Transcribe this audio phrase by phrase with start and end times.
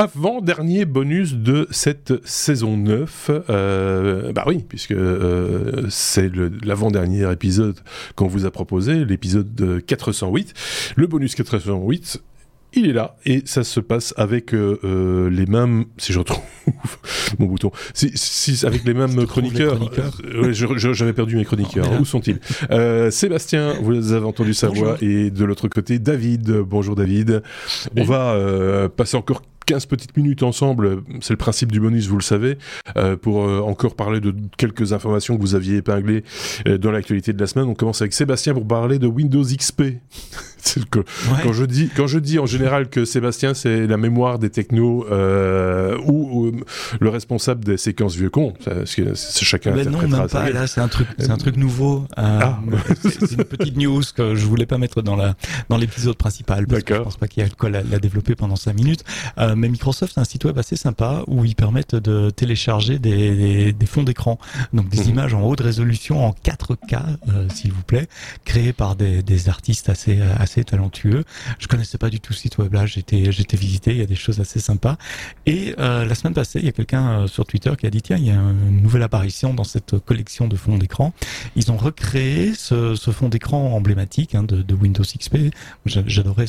[0.00, 3.30] avant-dernier bonus de cette saison 9.
[3.50, 6.32] Euh, bah oui, puisque euh, c'est
[6.64, 7.78] l'avant-dernier épisode
[8.16, 10.54] qu'on vous a proposé, l'épisode 408.
[10.96, 12.22] Le bonus 408,
[12.72, 16.42] il est là et ça se passe avec euh, euh, les mêmes si je retrouve
[17.38, 19.78] mon bouton si, si avec les mêmes chroniqueurs,
[20.24, 22.38] euh, j'avais perdu mes chroniqueurs oh, où sont-ils?
[23.10, 26.50] Sébastien vous avez entendu sa voix et de l'autre côté David.
[26.60, 27.42] Bonjour David.
[27.96, 32.24] On va passer encore 15 petites minutes ensemble, c'est le principe du bonus, vous le
[32.24, 32.58] savez,
[32.96, 36.24] euh, pour euh, encore parler de quelques informations que vous aviez épinglées
[36.66, 37.66] euh, dans l'actualité de la semaine.
[37.68, 39.82] On commence avec Sébastien pour parler de Windows XP.
[40.90, 45.06] quand, je dis, quand je dis en général que Sébastien, c'est la mémoire des technos
[46.04, 46.52] ou,
[47.00, 50.50] le responsable des séquences vieux cons, parce que chacun Mais non, même pas.
[50.50, 52.06] Là, c'est un truc, c'est un truc nouveau.
[52.16, 52.58] Ah.
[53.02, 55.36] c'est une petite news que je voulais pas mettre dans la
[55.68, 57.98] dans l'épisode principal parce que je pense pas qu'il y a le quoi la, la
[58.00, 59.04] développer pendant 5 minutes
[59.60, 63.86] mais Microsoft a un site web assez sympa où ils permettent de télécharger des, des,
[63.86, 64.38] fonds d'écran,
[64.72, 65.10] donc des mhm.
[65.10, 68.08] images en haute résolution en 4K, euh, s'il vous plaît,
[68.44, 71.24] créées par des, des, artistes assez assez talentueux.
[71.58, 74.06] Je connaissais pas du tout ce site web là, j'étais j'étais visité, il y a
[74.06, 74.96] des choses assez sympas.
[75.46, 78.02] Et euh, la semaine passée, il y a quelqu'un euh, sur Twitter qui a dit
[78.02, 81.12] tiens, il y a une nouvelle apparition dans cette collection de fonds d'écran.
[81.56, 85.36] Ils ont recréé ce, ce fond d'écran emblématique hein, de, de, Windows XP.
[85.84, 86.46] J'adorais,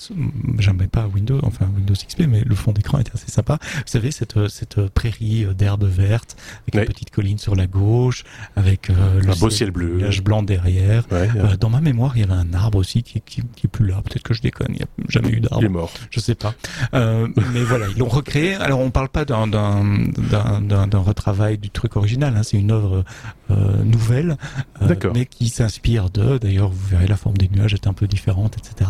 [0.60, 3.58] j'aimais pas Windows, enfin Windows XP, mais le fond d'écran était assez sympa.
[3.62, 6.36] Vous savez, cette, cette prairie d'herbe verte,
[6.68, 8.24] avec une petite colline sur la gauche,
[8.56, 11.04] avec euh, le un beau ciel bleu, blanc derrière.
[11.12, 13.88] Euh, dans ma mémoire, il y avait un arbre aussi qui, qui, qui est plus
[13.88, 14.02] là.
[14.04, 15.62] Peut-être que je déconne, il n'y a jamais eu d'arbre.
[15.62, 15.92] Il est mort.
[16.10, 16.54] Je sais pas.
[16.94, 18.56] Euh, mais voilà, ils l'ont recréé.
[18.56, 22.36] Alors, on parle pas d'un d'un retravail du truc original.
[22.36, 22.44] Hein.
[22.44, 23.04] C'est une œuvre
[23.52, 24.38] euh, nouvelle,
[24.82, 26.38] euh, mais qui s'inspire de.
[26.38, 28.90] D'ailleurs, vous verrez la forme des nuages est un peu différente, etc.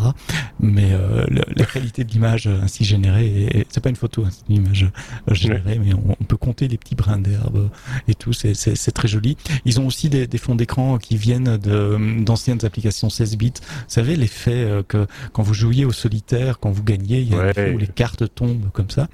[0.59, 4.63] Mais euh, la, qualité de l'image ainsi générée, c'est pas une photo, hein, c'est une
[4.63, 4.87] image
[5.27, 7.69] générée, mais on, peut compter les petits brins d'herbe
[8.07, 8.33] et tout.
[8.33, 9.37] C'est très joli.
[9.65, 13.53] Ils ont aussi des, des fonds d'écran qui viennent d'anciennes applications 16 bits.
[13.59, 17.51] Vous savez l'effet que quand vous jouiez au solitaire, quand vous gagniez, il y a
[17.73, 19.07] où les cartes tombent comme ça.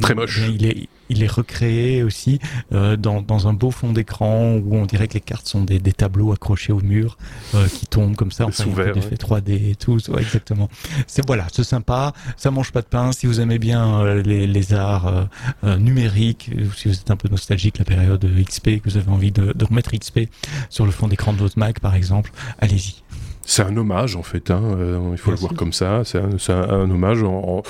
[0.00, 0.42] Très moche.
[0.48, 2.38] Il est, il est recréé aussi
[2.72, 5.78] euh, dans, dans, un beau fond d'écran où on dirait que les cartes sont des,
[5.78, 7.16] des tableaux accrochés au mur
[7.54, 8.46] euh, qui tombent comme ça.
[8.46, 9.98] Enfin, sous des effets 3D et tout.
[10.10, 10.68] Ouais, exactement.
[11.06, 12.12] C'est voilà, c'est sympa.
[12.36, 13.12] Ça mange pas de pain.
[13.12, 15.28] Si vous aimez bien euh, les, les, arts
[15.64, 19.10] euh, numériques, ou si vous êtes un peu nostalgique la période XP, que vous avez
[19.10, 20.20] envie de, de remettre XP
[20.70, 23.05] sur le fond d'écran de votre Mac par exemple, allez-y.
[23.48, 26.02] C'est un hommage en fait, hein, euh, il faut le voir comme ça.
[26.04, 27.62] C'est un, un, hommage en,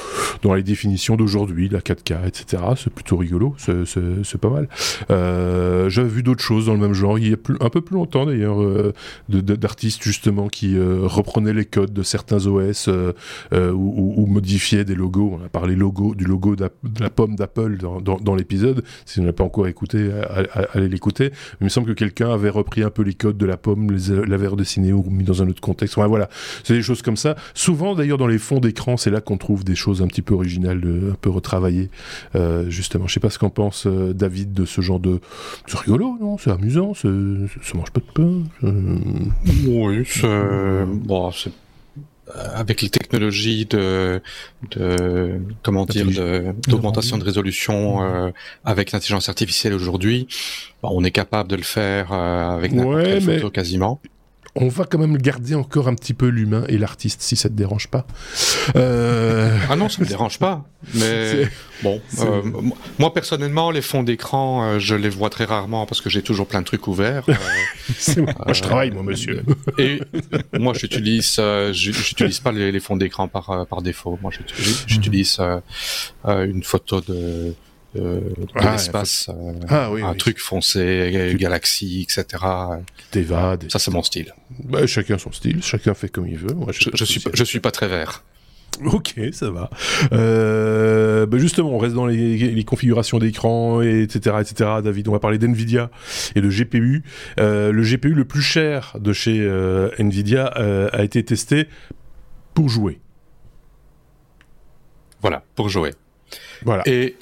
[0.43, 2.63] dans les définitions d'aujourd'hui, la 4K, etc.
[2.77, 4.69] C'est plutôt rigolo, c'est pas mal.
[5.11, 7.83] Euh, J'avais vu d'autres choses dans le même genre, il y a plus, un peu
[7.83, 8.95] plus longtemps d'ailleurs, euh,
[9.29, 15.39] d'artistes justement qui euh, reprenaient les codes de certains OS ou, ou, modifiaient des logos.
[15.39, 16.69] On a parlé logo, du logo de
[17.01, 18.83] la pomme d'Apple dans, dans, dans l'épisode.
[19.05, 20.11] Si vous n'avez pas encore écouté,
[20.73, 21.33] allez l'écouter.
[21.61, 23.95] Il me semble que quelqu'un avait repris un peu les codes de la pomme,
[24.27, 25.97] l'avait redessiné ou mis dans un autre contexte.
[25.97, 26.29] voilà,
[26.65, 27.37] c'est des choses comme ça.
[27.55, 30.35] Souvent, d'ailleurs, dans les fonds d'écran, c'est là qu'on trouve des choses un petit peu
[30.35, 30.81] originales,
[31.13, 31.91] un peu retravaillées.
[32.35, 35.21] Euh, justement, je sais pas ce qu'en pense euh, David de ce genre de.
[35.67, 36.39] C'est rigolo, non?
[36.39, 38.43] C'est amusant, ça mange pas de pain.
[39.67, 41.53] Oui, c'est bon, c'est
[42.35, 44.21] avec les technologies de,
[44.73, 46.07] de comment dire
[46.69, 48.31] d'augmentation de, résolution euh,
[48.65, 50.27] avec l'intelligence artificielle aujourd'hui,
[50.83, 54.01] on est capable de le faire avec n'importe quelle photo quasiment
[54.57, 57.55] on va quand même garder encore un petit peu l'humain et l'artiste, si ça te
[57.55, 58.07] dérange pas.
[58.75, 59.57] Euh...
[59.69, 60.65] Ah non, ça me dérange pas.
[60.95, 61.47] Mais
[61.83, 62.43] bon, euh,
[62.99, 66.47] moi personnellement, les fonds d'écran, euh, je les vois très rarement parce que j'ai toujours
[66.47, 67.25] plein de trucs ouverts.
[67.29, 67.35] Euh,
[68.17, 69.43] moi, je travaille, moi, monsieur.
[69.79, 70.01] et
[70.59, 71.41] moi, j'utilise,
[71.73, 74.19] j'utilise pas les, fonds d'écran par par défaut.
[74.23, 74.33] Moi,
[74.87, 75.39] j'utilise
[76.25, 77.55] une photo de
[77.97, 78.23] de,
[78.55, 82.43] ah, l'espace, euh, ah, oui, un truc foncé, galaxie, etc.
[83.11, 83.71] T'évades.
[83.71, 84.35] Ça, c'est mon style.
[84.65, 86.55] Bah, chacun son style, chacun fait comme il veut.
[86.55, 88.23] Moi, je, je suis, pas, je suis pas très vert.
[88.85, 89.71] Ok, ça va.
[90.13, 94.71] Euh, bah justement, on reste dans les, les configurations d'écran, etc., etc.
[94.85, 95.91] David, on va parler d'NVIDIA
[96.35, 97.03] et de GPU.
[97.41, 101.69] Euh, le GPU le plus cher de chez euh, NVIDIA euh, a été testé
[102.55, 103.01] pour jouer.
[105.23, 105.93] Voilà, pour jouer.
[106.63, 106.83] Voilà.
[106.87, 107.17] Et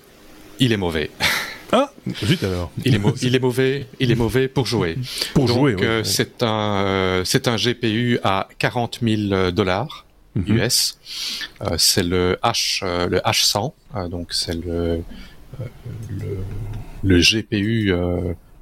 [0.59, 1.11] il est mauvais.
[1.73, 1.91] Ah,
[2.23, 2.71] vite alors.
[2.85, 4.97] Il est, il est mauvais, il est mauvais pour jouer.
[5.35, 10.06] Pour jouer, euh, c'est un, euh, c'est un GPU à 40 000 dollars
[10.37, 10.99] US.
[11.61, 11.67] Mhm.
[11.67, 13.73] Euh, c'est le H, le H100,
[14.09, 15.03] donc c'est le,
[16.11, 16.39] le,
[17.03, 17.93] le GPU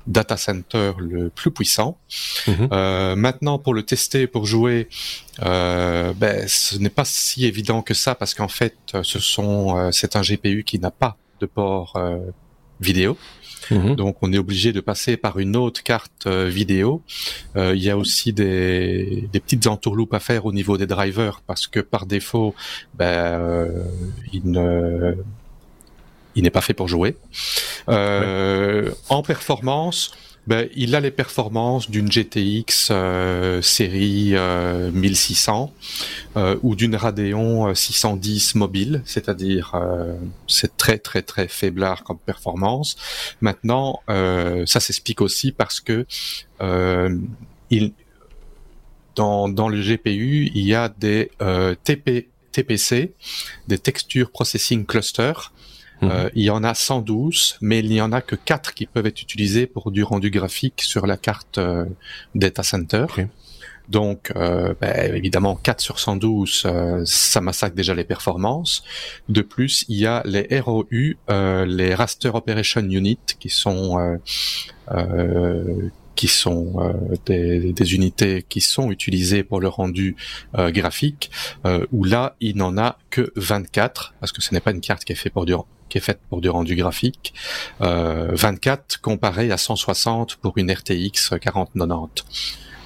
[0.06, 1.98] data center le plus puissant.
[2.46, 2.68] Mhm.
[2.72, 4.88] Euh, maintenant, pour le tester, pour jouer,
[5.42, 9.90] euh, ben, ce n'est pas si évident que ça parce qu'en fait, ce sont, euh,
[9.92, 12.18] c'est un GPU qui n'a pas de port euh,
[12.80, 13.16] vidéo.
[13.70, 13.94] Mhm.
[13.94, 17.02] Donc on est obligé de passer par une autre carte vidéo.
[17.54, 21.68] il y a aussi des, des, petites entourloupes à faire au niveau des drivers parce
[21.68, 22.56] que par défaut,
[22.94, 23.70] ben,
[24.32, 25.14] il ne
[26.34, 27.16] il n'est pas fait pour jouer.
[27.88, 30.12] Euh, En performance,
[30.48, 34.34] ben, il a les performances d'une GTX euh, série
[34.92, 35.72] 1600
[36.36, 39.74] euh, euh, ou d'une Radeon 610 mobile, c'est-à-dire
[40.48, 42.96] c'est très très très faiblard comme performance.
[43.40, 46.06] Maintenant, ça s'explique aussi parce que
[47.70, 47.92] il,
[49.14, 51.30] dans, dans le GPU, il y a des
[51.84, 53.14] TP, TPC,
[53.68, 55.32] des Texture Processing Cluster,
[56.02, 56.30] euh, mhm.
[56.34, 59.22] il y en a 112, mais il n'y en a que 4 qui peuvent être
[59.22, 61.84] utilisés pour du rendu graphique sur la carte euh,
[62.34, 63.06] Data Center.
[63.88, 68.84] Donc, euh, ben, évidemment, 4 sur 112, euh, ça massacre déjà les performances.
[69.28, 70.86] De plus, il y a les ROU,
[71.28, 74.18] les Raster Operation Unit, qui sont
[76.14, 76.94] qui sont
[77.26, 80.16] des, des, unités qui sont utilisées pour le rendu
[80.54, 81.30] graphique,
[81.90, 85.12] où là, il n'en a que 24, parce que ce n'est pas une carte qui
[85.12, 85.54] est faite pour du
[85.92, 87.34] qui est faite pour du rendu graphique,
[87.82, 92.24] euh, 24 comparé à 160 pour une RTX 4090.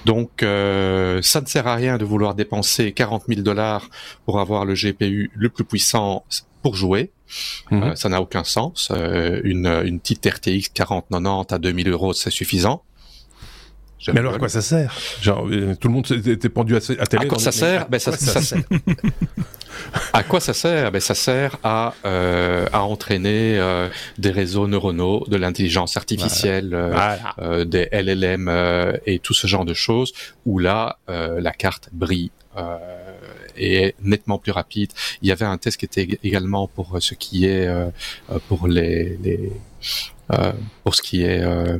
[0.03, 3.89] Donc euh, ça ne sert à rien de vouloir dépenser 40 000 dollars
[4.25, 6.25] pour avoir le GPU le plus puissant
[6.61, 7.11] pour jouer.
[7.71, 7.83] Mhm.
[7.83, 8.89] Euh, ça n'a aucun sens.
[8.91, 12.83] Euh, une, une petite RTX 4090 à 2000 euros, c'est suffisant.
[14.13, 14.95] Mais alors à quoi ça sert?
[15.21, 17.25] Genre euh, tout le monde était pendu à, à télé.
[17.25, 17.89] À quoi ça sert?
[17.89, 18.61] Ben ça, ça, sert?
[20.13, 20.91] à quoi ça sert?
[20.91, 27.65] Ben ça sert à euh, à entraîner euh, des réseaux neuronaux, de l'intelligence artificielle, euh,
[27.65, 28.49] des LLM
[29.05, 30.13] et tout ce genre de choses
[30.45, 32.31] où là la carte brille.
[33.57, 34.91] et est nettement plus rapide.
[35.21, 37.67] Il y avait un test qui était également pour ce qui est
[38.47, 39.51] pour les, les
[40.83, 41.77] pour ce qui est euh,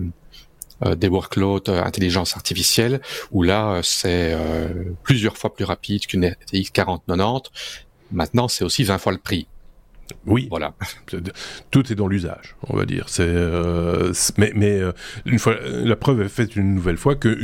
[0.86, 3.02] des workloads euh, intelligence artificielle,
[3.32, 4.38] où là, euh, c'est
[5.04, 7.52] plusieurs fois plus rapide qu'une RTX 4090.
[8.12, 9.48] Maintenant, c'est aussi 20 fois le prix.
[10.26, 10.74] Oui, voilà.
[11.72, 13.10] Tout est dans l'usage, on va dire.
[13.10, 13.30] C'est,
[14.38, 14.80] mais, mais
[15.26, 17.38] une fois, la preuve est faite une nouvelle fois que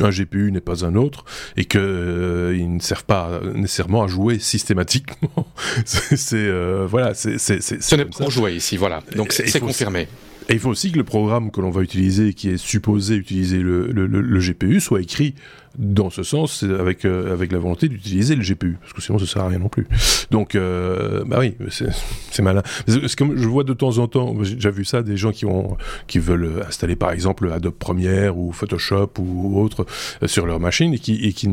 [0.00, 1.24] un GPU n'est pas un autre
[1.56, 5.48] et que ils ne servent pas nécessairement à jouer systématiquement.
[5.84, 6.50] c'est,
[6.86, 9.02] voilà, c'est, c'est, Ce n'est pas pour jouer ici, voilà.
[9.16, 10.06] Donc c'est confirmé.
[10.48, 13.58] Et il faut aussi que le programme que l'on va utiliser, qui est supposé utiliser
[13.58, 15.34] le, le, le, GPU, soit écrit
[15.76, 19.26] dans ce sens, avec, euh, avec la volonté d'utiliser le GPU, parce que sinon ça
[19.26, 19.86] sert à rien non plus.
[20.30, 22.62] Donc, euh, bah oui, c'est malin.
[22.86, 25.44] C'est comme je vois de temps en temps, j'ai déjà vu ça, des gens qui,
[25.44, 29.84] ont, qui veulent installer par exemple Adobe Premiere ou Photoshop ou autre
[30.22, 31.48] euh, sur leur machine et qui, et qui,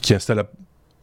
[0.00, 0.46] qui installent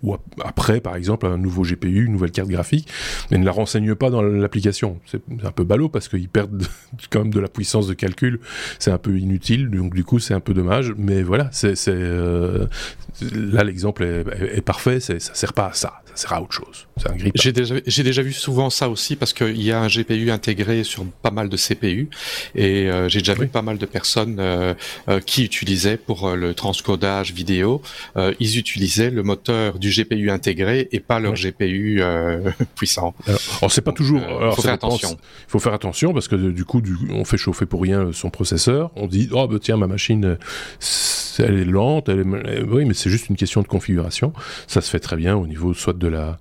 [0.03, 2.89] ou après, par exemple, un nouveau GPU, une nouvelle carte graphique,
[3.31, 5.00] mais ne la renseigne pas dans l'application.
[5.05, 6.63] C'est un peu ballot parce qu'ils perdent
[7.09, 8.39] quand même de la puissance de calcul.
[8.79, 10.94] C'est un peu inutile, donc du coup, c'est un peu dommage.
[10.97, 12.67] Mais voilà, c'est euh,
[13.33, 14.25] là l'exemple est,
[14.57, 15.00] est, parfait.
[15.00, 16.88] Ça sert pas à ça, ça sert à autre chose.
[16.98, 20.83] C'est un J'ai déjà, vu souvent ça aussi parce qu'il y a un GPU intégré
[20.83, 22.10] sur pas mal de CPU
[22.56, 24.74] et euh, j'ai déjà vu pas mal de personnes euh,
[25.10, 27.81] euh, qui utilisaient pour le transcodage vidéo,
[28.39, 32.02] ils utilisaient le moteur du GPU intégré et pas leur GPU
[32.76, 33.14] puissant.
[33.28, 34.21] Alors, c'est pas toujours.
[34.21, 35.18] Il faut faire attention.
[35.47, 38.30] Il faut faire attention parce que du coup, du, on fait chauffer pour rien son
[38.30, 38.92] processeur.
[38.95, 40.37] On dit oh bah tiens ma machine
[41.40, 42.63] elle est lente, elle est...
[42.63, 44.33] oui mais c'est juste une question de configuration.
[44.68, 46.40] Ça se fait très bien au niveau soit de la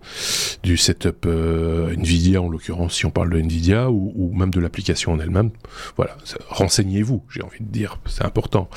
[0.62, 5.12] du setup euh, Nvidia en l'occurrence si on parle de Nvidia ou, même de l'application
[5.12, 5.50] en elle-même.
[5.96, 6.16] Voilà,
[6.48, 8.68] renseignez-vous, j'ai envie de dire, c'est important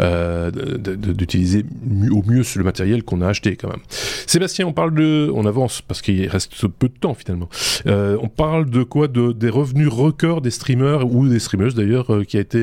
[0.00, 1.64] euh, d'utiliser
[2.10, 3.82] au mieux le matériel qu'on a acheté quand même.
[4.26, 7.48] Sébastien, on parle de, on avance parce qu'il reste peu de temps finalement.
[7.86, 9.08] Euh, on parle de quoi?
[9.08, 12.60] De, Des revenus records des streamers ou des streamers d'ailleurs qui a été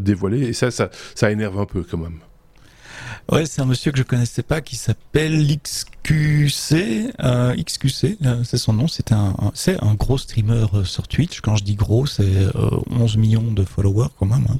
[0.00, 2.18] dévoilé et ça, ça, ça énerve un peu quand même.
[3.30, 5.46] Ouais, c'est un monsieur que je connaissais pas qui s'appelle
[6.08, 7.12] XQC.
[7.22, 8.88] Euh, XQC, euh, c'est son nom.
[8.88, 11.40] C'est un, c'est un gros streamer euh, sur Twitch.
[11.40, 12.46] Quand je dis gros, c'est
[12.90, 14.46] 11 euh, millions de followers quand même.
[14.50, 14.58] Hein.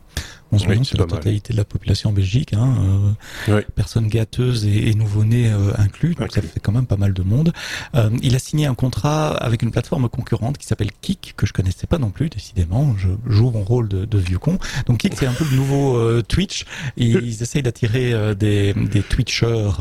[0.50, 2.54] 11 millions, c'est la totalité de la population en Belgique.
[2.54, 3.14] Hein,
[3.48, 7.22] euh, Personnes gâteuses et, et nouveau-nés inclus, donc ça fait quand même pas mal de
[7.22, 7.52] monde.
[7.94, 11.52] Euh, il a signé un contrat avec une plateforme concurrente qui s'appelle Kik, que je
[11.52, 12.94] connaissais pas non plus, décidément.
[12.96, 14.58] Je joue mon rôle de, de vieux con.
[14.86, 16.64] Donc Kik, c'est un peu le nouveau Twitch.
[16.96, 19.72] ils essayent d'attirer des, des Twitchers,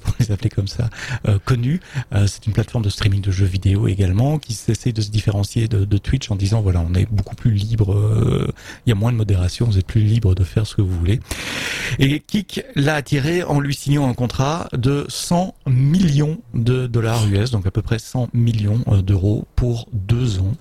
[0.00, 0.88] pour les appeler comme ça,
[1.44, 1.80] connu.
[2.26, 5.98] c'est une plateforme de streaming de jeux vidéo également qui essaie de se différencier de,
[5.98, 8.52] Twitch en disant voilà on est beaucoup plus libre,
[8.86, 10.98] il y a moins de modération, vous êtes plus libre de faire ce que vous
[10.98, 11.20] voulez.
[11.98, 17.50] Et Kik l'a attiré en lui signant un contrat de 100 millions de dollars US,
[17.50, 20.52] donc à peu près 100 millions d'euros pour deux ans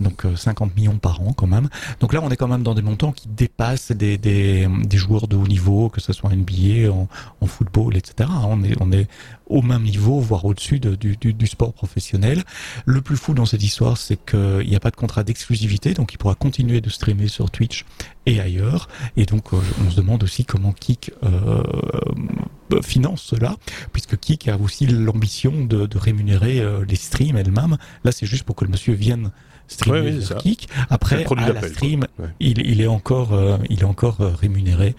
[0.00, 1.68] donc 50 euh, millions par an quand même.
[2.00, 5.36] Donc là, on est quand même dans des montants qui dépassent des, des, joueurs de
[5.36, 7.08] haut niveau, que ce soit NBA, en,
[7.40, 8.28] en football, etc.
[8.44, 9.08] On est, on est
[9.46, 12.42] au même niveau, voire au-dessus du, du, du, sport professionnel.
[12.84, 16.12] Le plus fou dans cette histoire, c'est qu'il n'y a pas de contrat d'exclusivité, donc
[16.12, 17.84] il pourra continuer de streamer sur Twitch
[18.26, 18.88] et ailleurs.
[19.16, 21.62] Et donc, euh, on se demande aussi comment Kik euh,
[22.82, 23.56] finance cela,
[23.92, 27.76] puisque Kik a aussi l'ambition de, de, rémunérer euh, les streams elles-mêmes.
[28.04, 29.30] Là, c'est juste pour que le monsieur vienne
[29.68, 30.68] streamer sur Kik.
[30.90, 32.06] Après, à la stream,
[32.40, 34.96] il, il, est encore, euh, il est encore euh, rémunéré.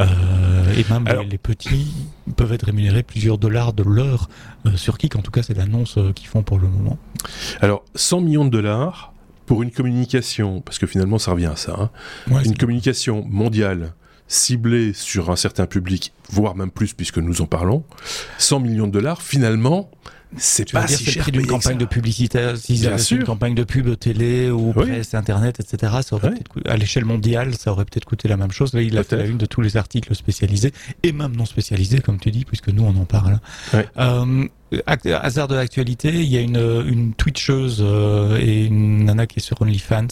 [0.00, 1.92] Euh, et même les, petits
[2.36, 4.28] peuvent être rémunérés plusieurs dollars de l'heure
[4.76, 5.16] sur Kik.
[5.16, 6.98] En tout cas, c'est l'annonce qu'ils font pour le moment.
[7.60, 9.12] Alors, 100 millions de dollars
[9.46, 11.90] pour une communication, parce que finalement, ça revient à ça,
[12.30, 12.40] hein.
[12.44, 13.92] une communication mondiale
[14.32, 17.84] ciblée sur un certain public, voire même plus puisque nous en parlons,
[18.38, 19.90] 100 millions de dollars, finalement,
[20.38, 24.50] c'est pas si cher d'une campagne de publicité s'ils avaient une campagne de pub télé
[24.50, 26.32] ou presse internet etc ça aurait
[26.64, 28.72] à l'échelle mondiale ça aurait peut-être coûté la même chose.
[28.72, 30.72] Là il a fait la une de tous les articles spécialisés
[31.02, 33.40] et même non spécialisés comme tu dis puisque nous on en parle.
[33.74, 34.48] Euh,
[34.86, 39.42] hasard de l'actualité, il y a une, une Twitcheuse euh, et une nana qui est
[39.42, 40.08] sur OnlyFans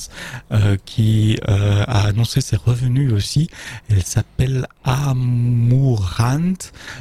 [0.52, 3.48] euh, qui euh, a annoncé ses revenus aussi.
[3.88, 6.54] Elle s'appelle Amourant.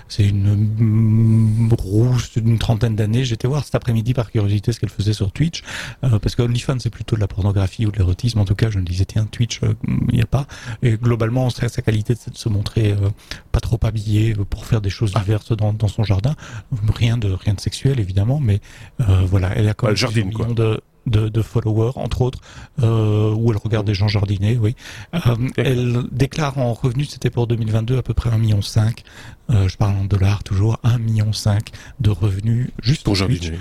[0.07, 3.23] C'est une rouge d'une trentaine d'années.
[3.23, 5.63] J'étais voir cet après-midi par curiosité ce qu'elle faisait sur Twitch
[6.01, 8.39] parce que OnlyFans c'est plutôt de la pornographie ou de l'érotisme.
[8.39, 10.45] En tout cas, je me disais tiens Twitch, il n'y a pas.
[10.81, 12.95] Et globalement, sa, sa qualité c'est de se montrer
[13.51, 15.19] pas trop habillé pour faire des choses ah.
[15.19, 16.35] diverses dans, dans son jardin.
[16.93, 18.59] Rien de rien de sexuel évidemment, mais
[19.01, 22.39] euh, voilà, elle a quand même de, de, de, followers, entre autres,
[22.81, 24.75] euh, où elle regarde des gens jardiner, oui.
[25.13, 28.59] Euh, elle déclare en revenus, c'était pour 2022, à peu près 1,5 million.
[29.49, 31.31] Euh, je parle en dollars toujours, 1,5 million
[31.99, 33.57] de revenus juste pour jardiner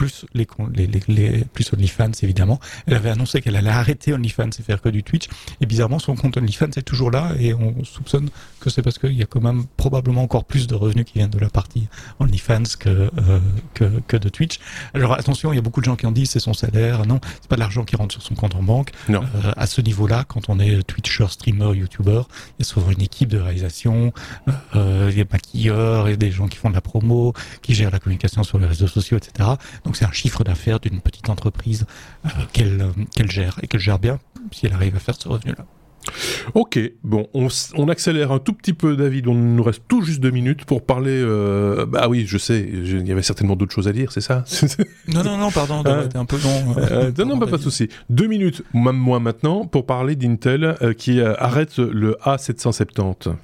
[0.00, 2.58] plus les, les, les, plus OnlyFans évidemment.
[2.86, 5.28] Elle avait annoncé qu'elle allait arrêter OnlyFans et faire que du Twitch.
[5.60, 8.30] Et bizarrement, son compte OnlyFans est toujours là et on soupçonne
[8.60, 11.28] que c'est parce qu'il y a quand même probablement encore plus de revenus qui viennent
[11.28, 11.86] de la partie
[12.18, 13.40] OnlyFans que, euh,
[13.74, 14.58] que, que de Twitch.
[14.94, 17.04] Alors attention, il y a beaucoup de gens qui en disent c'est son salaire.
[17.04, 18.92] Non, c'est pas de l'argent qui rentre sur son compte en banque.
[19.10, 19.20] Non.
[19.22, 22.22] Euh, à ce niveau-là, quand on est Twitcher, streamer, YouTuber,
[22.58, 24.14] il y a souvent une équipe de réalisation,
[24.76, 27.34] euh, il y a maquilleurs, il y a des gens qui font de la promo,
[27.60, 29.50] qui gèrent la communication sur les réseaux sociaux, etc.
[29.84, 31.86] Donc c'est un chiffre d'affaires d'une petite entreprise
[32.24, 34.18] euh, qu'elle euh, qu'elle gère et qu'elle gère bien
[34.52, 35.64] si elle arrive à faire ce revenu-là.
[36.54, 39.28] Ok, bon, on, on, accélère un tout petit peu, David.
[39.28, 41.10] On nous reste tout juste deux minutes pour parler.
[41.12, 44.44] Euh, bah oui, je sais, il y avait certainement d'autres choses à dire, c'est ça?
[45.08, 46.74] Non, non, non, pardon, t'es un peu long.
[46.78, 47.88] Euh, non, non, pas, pas de souci.
[48.08, 53.34] Deux minutes, même moins maintenant, pour parler d'Intel qui arrête le A770.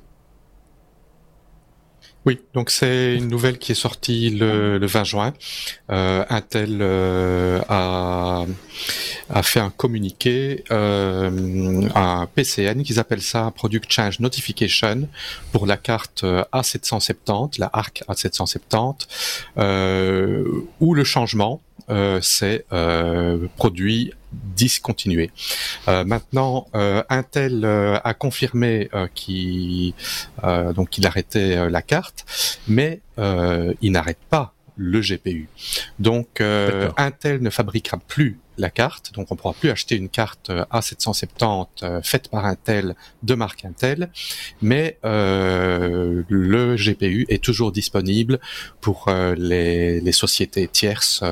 [2.26, 5.32] Oui, donc c'est une nouvelle qui est sortie le, le 20 juin.
[5.90, 8.44] Euh, Intel euh, a,
[9.30, 15.08] a, fait un communiqué, euh, un PCN, qu'ils appellent ça Product Change Notification,
[15.52, 19.06] pour la carte A770, la ARC A770,
[19.58, 24.12] euh, où le changement euh, c'est euh, produit
[24.56, 25.30] discontinué.
[25.88, 29.94] Euh, maintenant, euh, Intel euh, a confirmé qu'il
[30.74, 32.24] donc qu'il arrêtait la carte,
[32.68, 35.48] mais il n'arrête pas le GPU.
[35.98, 39.12] Donc Intel ne fabriquera plus la carte.
[39.14, 43.64] Donc on pourra plus acheter une carte euh, A770 euh, faite par Intel de marque
[43.64, 44.10] Intel,
[44.62, 48.40] mais euh, le GPU est toujours disponible
[48.80, 51.22] pour euh, les, les, sociétés tierces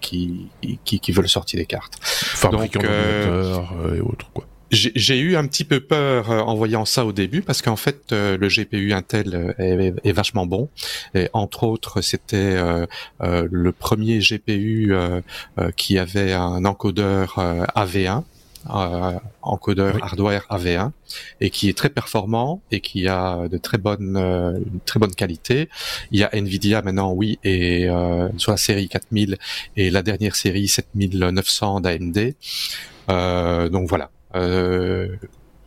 [0.00, 0.48] qui,
[0.84, 1.98] qui, qui, veulent sortir des cartes.
[2.02, 4.46] Fabricants et autres quoi.
[4.74, 8.12] J'ai eu un petit peu peur euh, en voyant ça au début parce qu'en fait
[8.12, 10.68] euh, le GPU Intel euh, est, vachement bon.
[11.14, 12.56] Et entre autres, c'était
[13.20, 14.94] le premier GPU
[15.76, 17.36] qui avait un encodeur
[17.76, 18.22] AV1.
[19.42, 20.90] encodeur hardware AV1
[21.40, 24.18] et qui est très performant et qui a de très bonnes
[24.86, 25.68] très bonne qualité.
[26.10, 27.88] Il y a Nvidia maintenant oui et
[28.38, 29.38] sur la série 4000
[29.76, 32.34] et la dernière série 7900 d'AMD.
[33.08, 34.10] donc voilà,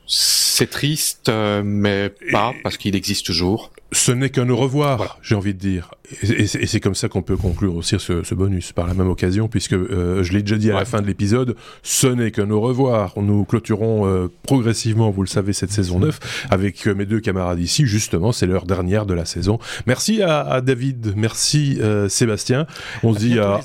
[0.07, 5.35] C'est triste, euh, mais pas, parce qu'il existe toujours ce n'est qu'un au revoir, j'ai
[5.35, 5.91] envie de dire.
[6.21, 9.73] Et, c'est comme ça qu'on peut conclure aussi ce, bonus, par la même occasion, puisque
[9.73, 13.13] euh, je l'ai déjà dit à la fin de l'épisode, ce n'est qu'un au revoir.
[13.17, 17.59] Nous clôturons euh, progressivement, vous le savez, cette saison 9 avec euh, mes deux camarades
[17.59, 17.85] ici.
[17.85, 19.59] Justement, c'est l'heure dernière de la saison.
[19.85, 21.79] Merci à, David, merci
[22.09, 22.67] Sébastien.
[23.03, 23.61] On se dit à,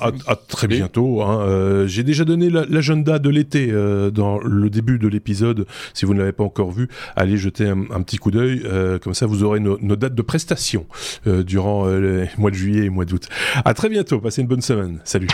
[0.47, 1.21] très bientôt.
[1.21, 1.85] Hein.
[1.87, 3.71] j'ai déjà donné l'agenda de l'été
[4.11, 5.65] dans le début de l'épisode.
[5.93, 8.63] Si vous ne l'avez pas encore vu, allez jeter un, petit coup d'œil.
[9.01, 10.85] comme ça, vous aurez nos, nos dates de prestation
[11.27, 13.27] euh, durant euh, les mois de juillet et mois d'août.
[13.65, 14.99] À très bientôt, passez une bonne semaine.
[15.03, 15.27] Salut.